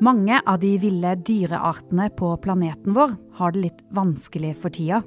[0.00, 5.00] Mange av de ville dyreartene på planeten vår har det litt vanskelig for tida.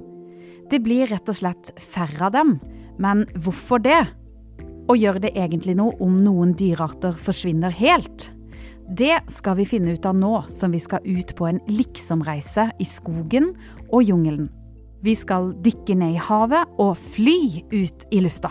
[0.70, 2.56] Det blir rett og slett færre av dem.
[2.98, 4.02] Men hvorfor det?
[4.90, 8.32] Og gjør det egentlig noe om noen dyrearter forsvinner helt?
[8.90, 12.86] Det skal vi finne ut av nå som vi skal ut på en liksomreise i
[12.88, 13.52] skogen
[13.92, 14.48] og jungelen.
[15.06, 18.50] Vi skal dykke ned i havet og fly ut i lufta.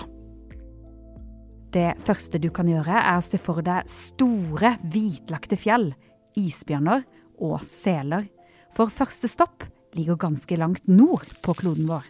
[1.75, 5.91] Det første du kan gjøre, er å se for deg store, hvitlagte fjell
[6.37, 7.05] isbjørner
[7.39, 8.27] og seler.
[8.75, 9.65] For første stopp
[9.97, 12.05] ligger ganske langt nord på kloden vår.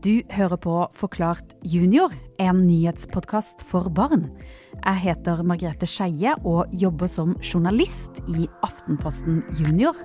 [0.00, 4.30] Du hører på Forklart junior, en nyhetspodkast for barn.
[4.78, 9.98] Jeg heter Margrethe Skeie og jobber som journalist i Aftenposten Junior.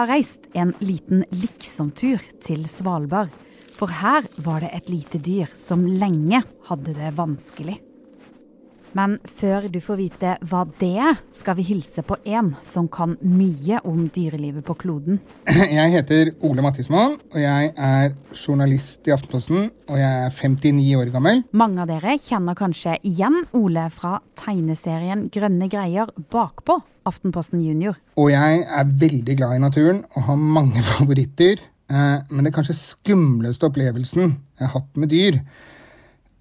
[0.00, 3.28] Har reist en liten liksomtur til Svalbard.
[3.76, 7.76] For her var det et lite dyr som lenge hadde det vanskelig.
[8.96, 13.16] Men før du får vite hva det er, skal vi hilse på en som kan
[13.22, 15.20] mye om dyrelivet på kloden.
[15.78, 19.70] Jeg heter Ole Mattismoen, og jeg er journalist i Aftenposten.
[19.90, 21.42] Og jeg er 59 år gammel.
[21.56, 27.98] Mange av dere kjenner kanskje igjen Ole fra tegneserien Grønne greier bakpå Aftenposten Junior.
[28.20, 31.62] Og jeg er veldig glad i naturen og har mange favoritter.
[31.90, 35.40] Eh, men det kanskje skumleste opplevelsen jeg har hatt med dyr,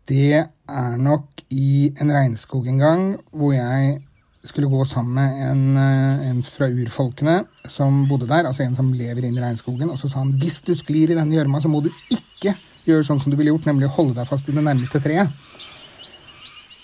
[0.09, 3.99] det er nok i en regnskog en gang hvor jeg
[4.47, 8.93] skulle gå sammen med en, eh, en, fra urfolkene som bodde der, altså en som
[8.93, 11.71] lever inne i regnskogen, og så sa han hvis du sklir i denne gjørma, så
[11.71, 12.55] må du ikke
[12.87, 15.27] gjøre sånn som du ville gjort, nemlig holde deg fast i det nærmeste treet.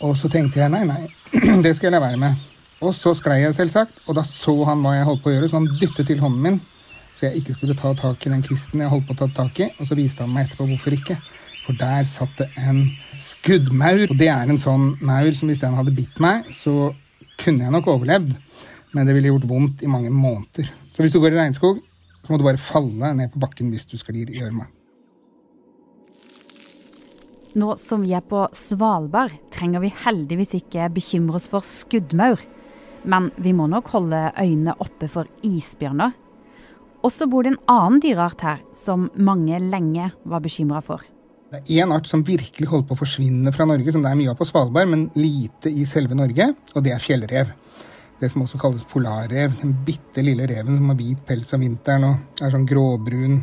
[0.04, 1.08] Og så tenkte jeg nei, nei,
[1.64, 2.44] det skal jeg la være med.
[2.84, 5.50] Og så sklei jeg, selvsagt, og da så han hva jeg holdt på å gjøre,
[5.50, 6.64] så han dyttet til hånden min
[7.16, 9.60] så jeg ikke skulle ta tak i den kvisten jeg holdt på å ta tak
[9.64, 11.16] i, og så viste han meg etterpå hvorfor ikke.
[11.66, 12.86] For der satt det en
[13.18, 14.06] skuddmaur.
[14.12, 16.94] Og det er en sånn maur som hvis den hadde bitt meg, så
[17.42, 18.36] kunne jeg nok overlevd.
[18.96, 20.70] Men det ville gjort vondt i mange måneder.
[20.94, 21.82] Så hvis du går i regnskog,
[22.24, 24.68] så må du bare falle ned på bakken hvis du sklir i gjørma.
[27.56, 32.42] Nå som vi er på Svalbard, trenger vi heldigvis ikke bekymre oss for skuddmaur.
[33.06, 36.14] Men vi må nok holde øynene oppe for isbjørner.
[37.06, 41.04] Og så bor det en annen dyreart her som mange lenge var bekymra for.
[41.56, 44.18] Det er én art som virkelig holder på å forsvinne fra Norge, som det er
[44.20, 47.54] mye av på Svalbard, men lite i selve Norge, og det er fjellrev.
[48.20, 49.54] Det som også kalles polarrev.
[49.62, 53.40] Den bitte lille reven som har hvit pels om vinteren og er sånn gråbrun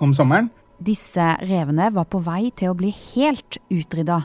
[0.00, 0.48] om sommeren.
[0.80, 4.22] Disse revene var på vei til å bli helt utrydda.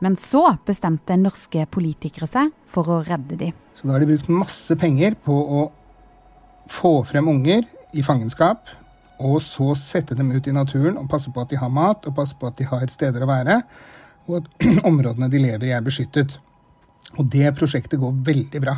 [0.00, 3.50] Men så bestemte norske politikere seg for å redde de.
[3.76, 5.66] Så da har de brukt masse penger på å
[6.72, 8.68] få frem unger i fangenskap
[9.20, 12.16] og så sette dem ut i naturen og passe på at de har mat, og
[12.16, 13.60] passe på at de har steder å være,
[14.28, 16.38] og at områdene de lever i, er beskyttet.
[17.18, 18.76] Og det prosjektet går veldig bra.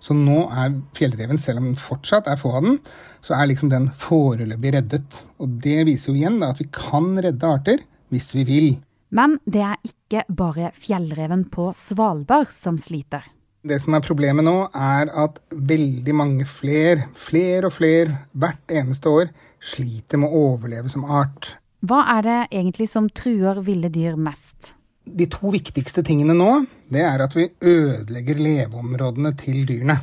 [0.00, 2.78] Så nå er fjellreven, selv om den fortsatt er få av den,
[3.24, 5.20] så er liksom den foreløpig reddet.
[5.40, 8.68] Og det viser jo igjen da, at vi kan redde arter hvis vi vil.
[9.14, 13.26] Men det er ikke bare fjellreven på Svalbard som sliter.
[13.64, 19.08] Det som er problemet nå, er at veldig mange fler, fler og fler, hvert eneste
[19.08, 19.30] år
[19.64, 21.54] sliter med å overleve som art.
[21.84, 24.74] Hva er det egentlig som truer ville dyr mest?
[25.04, 26.50] De to viktigste tingene nå,
[26.92, 29.96] det er at vi ødelegger leveområdene til dyrene.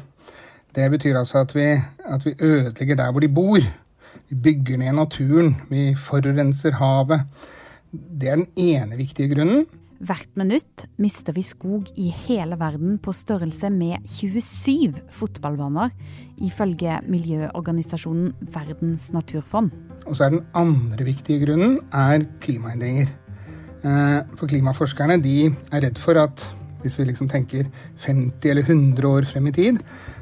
[0.73, 3.61] Det betyr altså at vi, at vi ødelegger der hvor de bor.
[4.29, 7.27] Vi bygger ned naturen, vi forurenser havet.
[7.91, 9.67] Det er den ene viktige grunnen.
[10.01, 15.91] Hvert minutt mister vi skog i hele verden på størrelse med 27 fotballbaner,
[16.41, 19.69] ifølge miljøorganisasjonen Verdens naturfond.
[20.07, 23.13] Og så er Den andre viktige grunnen er klimaendringer.
[23.83, 25.53] Eh, for klimaforskerne er
[25.85, 26.41] redd for at
[26.81, 27.69] hvis vi liksom tenker
[28.01, 29.77] 50 eller 100 år frem i tid,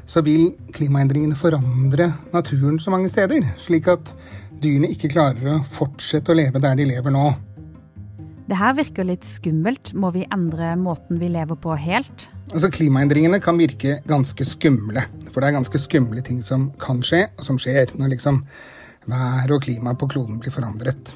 [0.06, 4.12] så vil klimaendringene forandre naturen så mange steder, slik at
[4.60, 7.30] dyrene ikke klarer å fortsette å leve der de lever nå.
[8.50, 9.92] Det her virker litt skummelt.
[9.94, 12.24] Må vi endre måten vi lever på helt?
[12.50, 15.04] Altså Klimaendringene kan virke ganske skumle.
[15.28, 18.40] For det er ganske skumle ting som kan skje, og som skjer når liksom
[19.10, 21.12] vær og klima på kloden blir forandret.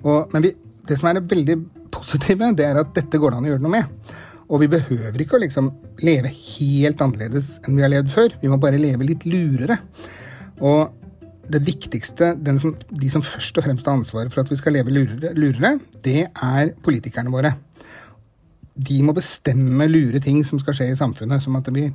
[0.00, 0.54] Og, men vi,
[0.88, 1.58] det som er det veldig
[1.92, 4.14] positive, det er at dette går det an å gjøre noe med.
[4.48, 5.68] Og vi behøver ikke å liksom
[6.08, 8.38] leve helt annerledes enn vi har levd før.
[8.40, 9.76] Vi må bare leve litt lurere.
[10.64, 10.97] Og
[11.52, 14.92] det viktigste, som, de som først og fremst har ansvaret for at vi skal leve
[14.94, 17.54] lurere, lurere, det er politikerne våre.
[18.78, 21.42] de må bestemme lure ting som skal skje i samfunnet.
[21.42, 21.88] Som at det, blir,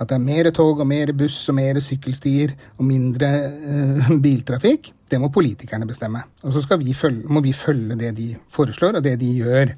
[0.00, 4.92] at det er mer tog og mer buss og mer sykkelstier og mindre eh, biltrafikk.
[5.12, 6.22] Det må politikerne bestemme.
[6.42, 9.74] Og så vi følge, må vi følge det de foreslår, og det de gjør.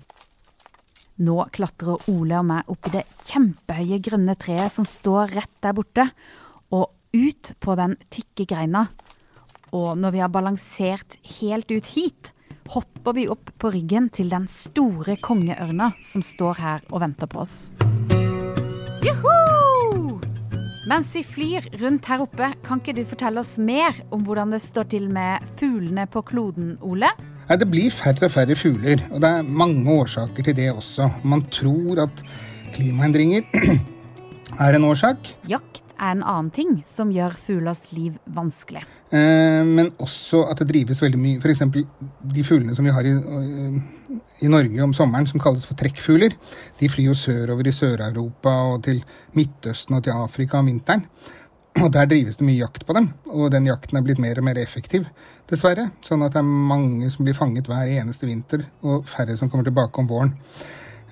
[1.24, 5.74] Nå klatrer Ole og meg opp i det kjempehøye grønne treet som står rett der
[5.74, 6.08] borte,
[6.74, 8.88] og ut på den tykke greina.
[9.74, 12.30] Og når vi har balansert helt ut hit,
[12.70, 17.42] hopper vi opp på ryggen til den store kongeørna som står her og venter på
[17.42, 17.56] oss.
[19.04, 19.34] Juhu!
[20.86, 24.62] Mens vi flyr rundt her oppe, kan ikke du fortelle oss mer om hvordan det
[24.62, 27.10] står til med fuglene på kloden, Ole?
[27.48, 31.10] Nei, Det blir færre og færre fugler, og det er mange årsaker til det også.
[31.24, 32.22] Man tror at
[32.76, 33.48] klimaendringer
[34.64, 35.34] er en årsak.
[35.50, 38.84] Jakt er en annen ting som gjør fuglers liv vanskelig.
[39.14, 41.62] Eh, men også at det drives veldig mye F.eks.
[42.34, 43.76] de fuglene som vi har i, eh,
[44.42, 46.34] i, Norge om sommeren, som kalles for trekkfugler,
[46.80, 49.04] de flyr jo sørover i Sør-Europa og til
[49.38, 51.06] Midtøsten og til Afrika om vinteren.
[51.82, 54.46] Og der drives det mye jakt på dem, og den jakten er blitt mer og
[54.46, 55.06] mer effektiv,
[55.50, 55.88] dessverre.
[56.06, 59.66] Sånn at det er mange som blir fanget hver eneste vinter, og færre som kommer
[59.66, 60.34] tilbake om våren.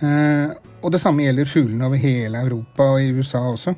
[0.03, 3.75] Eh, og det samme gjelder fuglene over hele Europa og i USA også.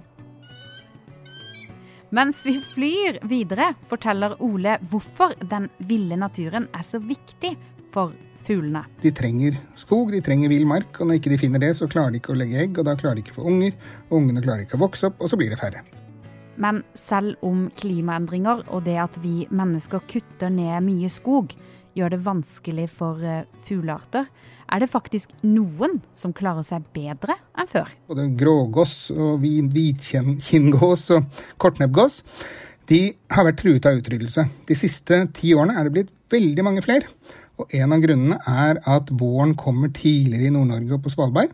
[2.14, 7.50] Mens vi flyr videre, forteller Ole hvorfor den ville naturen er så viktig
[7.90, 8.12] for
[8.46, 8.84] fuglene.
[9.02, 12.14] De trenger skog, de trenger vill mark, og når ikke de finner det, så klarer
[12.14, 13.74] de ikke å legge egg, og da klarer de ikke å få unger,
[14.06, 15.82] og ungene klarer ikke å vokse opp, og så blir det færre.
[16.62, 21.56] Men selv om klimaendringer og det at vi mennesker kutter ned mye skog,
[21.94, 24.26] gjør det vanskelig for eh, fuglearter,
[24.64, 27.90] er det faktisk noen som klarer seg bedre enn før.
[28.08, 32.22] Både grågås og hvitkinngås og kortnebbgås
[32.90, 33.00] de
[33.32, 34.44] har vært truet av utryddelse.
[34.68, 37.08] De siste ti årene er det blitt veldig mange flere.
[37.54, 41.52] Og En av grunnene er at våren kommer tidligere i Nord-Norge og på Svalbard.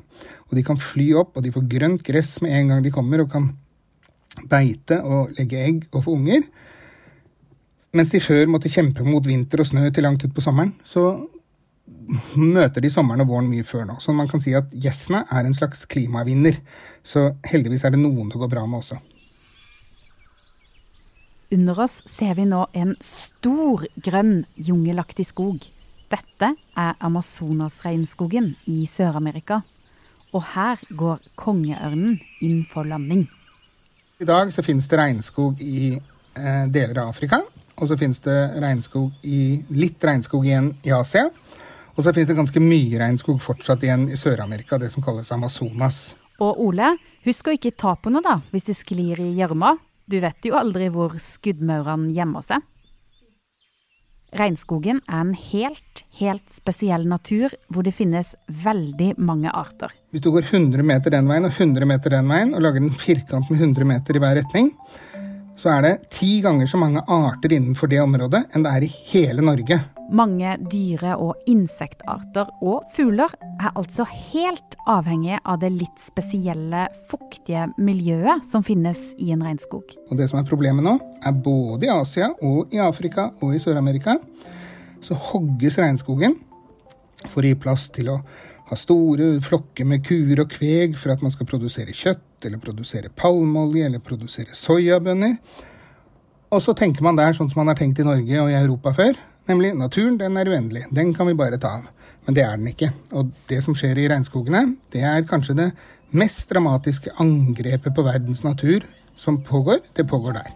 [0.49, 3.21] og De kan fly opp, og de får grønt gress med en gang de kommer,
[3.21, 3.51] og kan
[4.49, 6.47] beite og legge egg og få unger.
[7.97, 11.27] Mens de før måtte kjempe mot vinter og snø til langt utpå sommeren, så
[12.39, 13.97] møter de sommeren og våren mye før nå.
[14.03, 16.61] Så man kan si at gjessene er en slags klimavinner.
[17.03, 19.01] Så heldigvis er det noen det går bra med også.
[21.51, 25.67] Under oss ser vi nå en stor, grønn, jungelaktig skog.
[26.11, 29.65] Dette er Amazonasregnskogen i Sør-Amerika.
[30.31, 33.27] Og her går kongeørnen inn for landing.
[34.23, 37.41] I dag så finnes det regnskog i eh, deler av Afrika.
[37.81, 41.31] Og så finnes det regnskog i, litt regnskog igjen i Asia.
[41.97, 46.03] Og så finnes det ganske mye regnskog fortsatt igjen i Sør-Amerika, det som kalles Amazonas.
[46.41, 46.95] Og Ole,
[47.27, 49.75] husk å ikke ta på noe da, hvis du sklir i gjørma.
[50.11, 52.65] Du vet jo aldri hvor skuddmaurene gjemmer seg.
[54.31, 59.91] Regnskogen er en helt, helt spesiell natur hvor det finnes veldig mange arter.
[60.15, 62.95] Hvis du går 100 meter den veien og 100 meter den veien, og lager en
[62.95, 64.71] firkant med 100 meter i hver retning,
[65.61, 68.93] så er det ti ganger så mange arter innenfor det området enn det er i
[69.11, 69.77] hele Norge.
[70.11, 73.31] Mange dyre- og insektarter og fugler
[73.61, 79.85] er altså helt avhengige av det litt spesielle, fuktige miljøet som finnes i en regnskog.
[80.11, 83.61] Og Det som er problemet nå, er både i Asia og i Afrika og i
[83.61, 84.17] Sør-Amerika
[85.05, 86.39] så hogges regnskogen
[87.29, 88.21] for å gi plass til å
[88.71, 93.11] ha store flokker med kuer og kveg for at man skal produsere kjøtt, eller produsere
[93.11, 95.37] palmeolje, eller produsere soyabønner.
[96.51, 98.95] Og så tenker man der sånn som man har tenkt i Norge og i Europa
[98.97, 99.19] før,
[99.51, 100.85] Nemlig naturen den er uendelig.
[100.95, 101.89] Den kan vi bare ta av.
[102.27, 102.93] Men det er den ikke.
[103.17, 105.69] Og det som skjer i regnskogene, det er kanskje det
[106.15, 108.85] mest dramatiske angrepet på verdens natur
[109.19, 109.81] som pågår.
[109.97, 110.51] Det pågår der.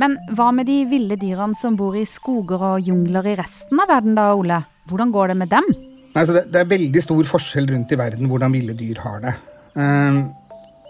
[0.00, 3.90] Men hva med de ville dyrene som bor i skoger og jungler i resten av
[3.92, 4.62] verden da, Ole?
[4.88, 5.68] Hvordan går det med dem?
[6.12, 9.34] Nei, det, det, er veldig stor forskjell rundt i verden hvordan ville dyr har det.
[9.72, 10.26] Um,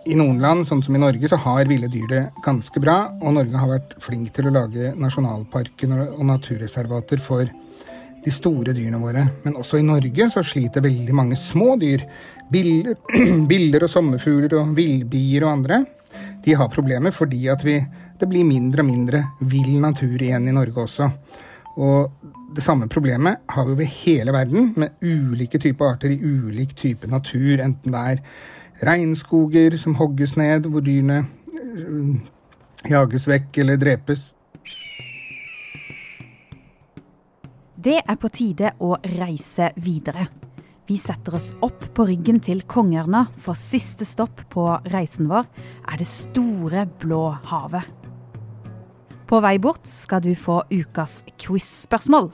[0.02, 2.96] i noen land, sånn som i Norge, så har ville dyr det ganske bra.
[3.22, 7.46] Og Norge har vært flink til å lage nasjonalparker og naturreservater for
[8.22, 9.24] de store dyrene våre.
[9.44, 12.02] Men også i Norge så sliter veldig mange små dyr.
[12.50, 12.96] Biller,
[13.50, 15.82] biller og sommerfugler og villbier og andre.
[16.42, 17.78] De har problemer fordi at vi,
[18.18, 21.10] det blir mindre og mindre vill natur igjen i Norge også.
[21.76, 22.10] Og
[22.52, 27.08] det samme problemet har vi over hele verden, med ulike typer arter i ulik type
[27.08, 27.62] natur.
[27.64, 28.20] Enten det er
[28.82, 31.24] regnskoger som hogges ned, hvor dyrene
[31.54, 32.14] øh,
[32.90, 34.32] jages vekk eller drepes.
[37.82, 40.28] Det er på tide å reise videre.
[40.86, 45.48] Vi setter oss opp på ryggen til kongeørna, for siste stopp på reisen vår
[45.88, 48.01] er det store, blå havet.
[49.32, 52.26] På vei bort skal du få ukas quiz-spørsmål.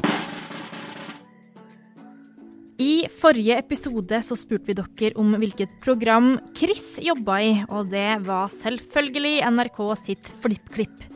[2.82, 8.18] I forrige episode så spurte vi dere om hvilket program Chris jobba i, og det
[8.26, 11.06] var selvfølgelig NRK sitt FlippKlipp.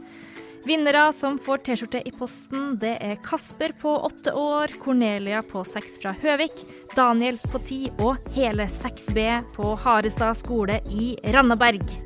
[0.71, 5.99] Vinnere som får T-skjorte i posten, det er Kasper på åtte år, Cornelia på seks
[5.99, 6.63] fra Høvik,
[6.95, 9.27] Daniel på ti og hele 6B
[9.59, 11.99] på Harestad skole i Randaberg.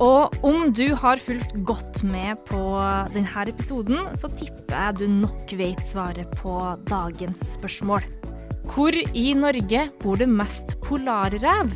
[0.00, 2.60] Og om du har fulgt godt med på
[3.12, 6.56] denne episoden, så tipper jeg du nok vet svaret på
[6.88, 8.06] dagens spørsmål.
[8.70, 11.74] Hvor i Norge bor det mest polarrev?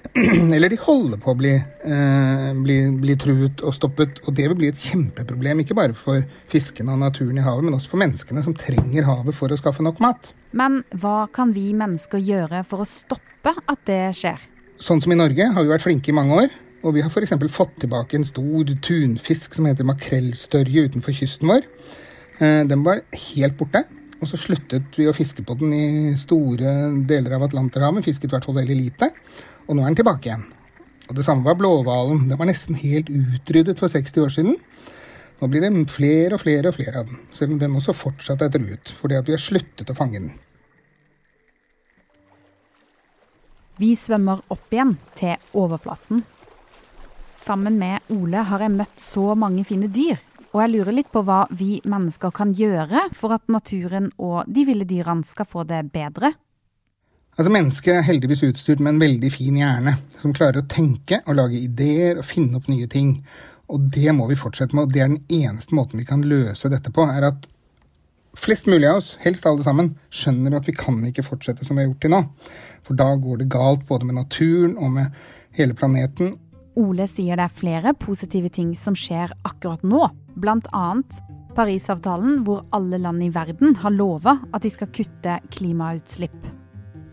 [0.55, 4.21] eller de holder på å bli, eh, bli, bli, truet og stoppet.
[4.25, 7.77] Og det vil bli et kjempeproblem, ikke bare for fiskene og naturen i havet, men
[7.77, 10.31] også for menneskene som trenger havet for å skaffe nok mat.
[10.57, 14.41] Men hva kan vi mennesker gjøre for å stoppe at det skjer?
[14.81, 16.53] Sånn som i Norge har vi vært flinke i mange år.
[16.81, 17.35] Og vi har f.eks.
[17.53, 21.67] fått tilbake en stor tunfisk som heter makrellstørje utenfor kysten vår.
[22.41, 23.83] Eh, den var helt borte.
[24.21, 25.85] Og så sluttet vi å fiske på den i
[26.21, 26.73] store
[27.09, 28.05] deler av Atlanterhavet.
[28.05, 29.11] Fisket i hvert fall veldig lite
[29.67, 30.47] og nå er den tilbake igjen.
[31.09, 32.27] Og Det samme var blåhvalen.
[32.29, 34.57] Den var nesten helt utryddet for 60 år siden.
[35.41, 38.43] Nå blir det flere og flere og flere av den, selv om den også fortsatt
[38.45, 40.35] er truet, fordi at vi har sluttet å fange den.
[43.81, 46.19] Vi svømmer opp igjen til overflaten.
[47.33, 50.19] Sammen med Ole har jeg møtt så mange fine dyr,
[50.51, 54.67] og jeg lurer litt på hva vi mennesker kan gjøre for at naturen og de
[54.67, 56.35] ville dyrene skal få det bedre.
[57.39, 61.39] Altså Mennesker er heldigvis utstyrt med en veldig fin hjerne, som klarer å tenke og
[61.39, 63.15] lage ideer og finne opp nye ting.
[63.71, 66.69] Og det må vi fortsette med, og det er den eneste måten vi kan løse
[66.69, 67.49] dette på, er at
[68.37, 71.87] flest mulig av oss, helst alle sammen, skjønner at vi kan ikke fortsette som vi
[71.87, 72.27] har gjort til nå.
[72.87, 75.19] For da går det galt både med naturen og med
[75.57, 76.35] hele planeten.
[76.79, 80.07] Ole sier det er flere positive ting som skjer akkurat nå,
[80.71, 81.21] annet
[81.51, 86.51] Parisavtalen, hvor alle land i verden har lova at de skal kutte klimautslipp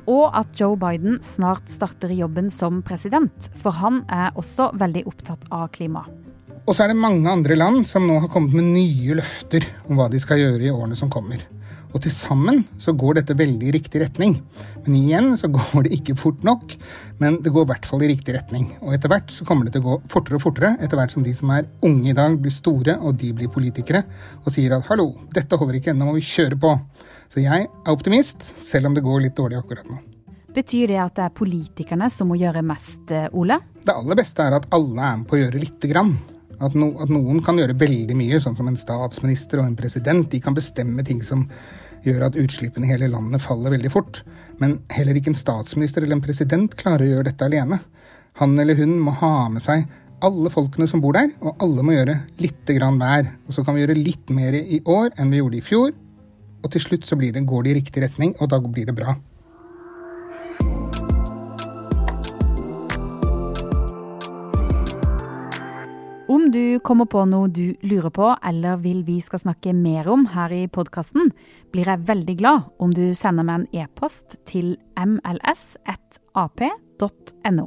[0.08, 5.44] og at Joe Biden snart starter jobben som president, for han er også veldig opptatt
[5.52, 6.06] av klima.
[6.68, 10.00] Og så er det mange andre land som nå har kommet med nye løfter om
[10.00, 11.40] hva de skal gjøre i årene som kommer.
[11.94, 14.36] Og til sammen så går dette veldig i riktig retning.
[14.84, 16.74] Men igjen så går det ikke fort nok,
[17.22, 18.68] men det går i hvert fall i riktig retning.
[18.82, 21.24] Og etter hvert så kommer det til å gå fortere og fortere, etter hvert som
[21.24, 24.04] de som er unge i dag blir store, og de blir politikere,
[24.44, 26.76] og sier at hallo, dette holder ikke, nå må vi kjøre på.
[27.32, 30.00] Så jeg er optimist, selv om det går litt dårlig akkurat nå.
[30.58, 33.60] Betyr det at det er politikerne som må gjøre mest, eh, Ole?
[33.84, 36.16] Det aller beste er at alle er med på å gjøre lite grann.
[36.58, 40.26] At, no, at, noen kan gjøre veldig mye, sånn som en statsminister og en president.
[40.30, 41.46] De kan bestemme ting som
[42.06, 44.22] gjør at utslippene i hele landet faller veldig fort.
[44.62, 47.80] Men heller ikke en statsminister eller en president klarer å gjøre dette alene.
[48.42, 49.86] Han eller hun må ha med seg
[50.24, 53.30] alle folkene som bor der, og alle må gjøre lite grann hver.
[53.46, 55.92] Og så kan vi gjøre litt mer i år enn vi gjorde i fjor,
[56.58, 59.14] og til slutt så det, går det i riktig retning, og da blir det bra.
[66.28, 70.26] Om du kommer på noe du lurer på eller vil vi skal snakke mer om
[70.34, 71.30] her i podkasten,
[71.72, 77.66] blir jeg veldig glad om du sender meg en e-post til mls1ap.no.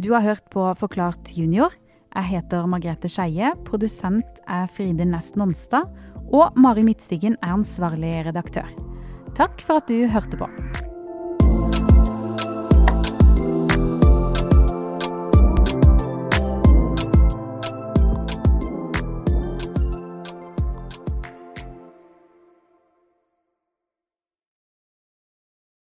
[0.00, 1.68] Du har hørt på Forklart junior.
[2.16, 3.52] Jeg heter Margrethe Skeie.
[3.68, 5.84] Produsent er Fride Næss Nonstad
[6.32, 8.64] og Mari Midtstigen er ansvarlig redaktør.
[9.36, 10.48] Takk for at du hørte på.